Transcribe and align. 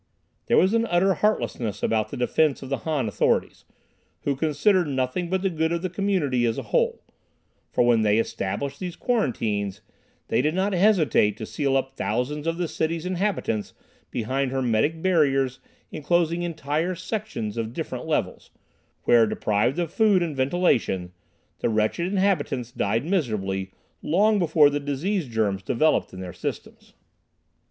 There 0.47 0.57
was 0.57 0.73
an 0.73 0.87
utter 0.87 1.13
heartlessness 1.13 1.83
about 1.83 2.09
the 2.09 2.17
defense 2.17 2.63
of 2.63 2.69
the 2.69 2.79
Han 2.89 3.07
authorities, 3.07 3.65
who 4.21 4.35
considered 4.35 4.87
nothing 4.87 5.29
but 5.29 5.43
the 5.43 5.49
good 5.51 5.71
of 5.71 5.83
the 5.83 5.91
community 5.91 6.43
as 6.47 6.57
a 6.57 6.63
whole; 6.73 7.03
for 7.71 7.83
when 7.85 8.01
they 8.01 8.17
established 8.17 8.79
these 8.79 8.95
quarantines, 8.95 9.81
they 10.27 10.41
did 10.41 10.55
not 10.55 10.73
hesitate 10.73 11.37
to 11.37 11.45
seal 11.45 11.77
up 11.77 11.93
thousands 11.95 12.47
of 12.47 12.57
the 12.57 12.67
city's 12.67 13.05
inhabitants 13.05 13.75
behind 14.09 14.49
hermetic 14.49 15.03
barriers 15.03 15.59
enclosing 15.91 16.41
entire 16.41 16.95
sections 16.95 17.55
of 17.55 17.71
different 17.71 18.07
levels, 18.07 18.49
where 19.03 19.27
deprived 19.27 19.77
of 19.77 19.93
food 19.93 20.23
and 20.23 20.35
ventilation, 20.35 21.11
the 21.59 21.69
wretched 21.69 22.11
inhabitants 22.11 22.71
died 22.71 23.05
miserably, 23.05 23.69
long 24.01 24.39
before 24.39 24.71
the 24.71 24.79
disease 24.79 25.27
germs 25.27 25.61
developed 25.61 26.11
in 26.11 26.21
their 26.21 26.33
systems. 26.33 26.95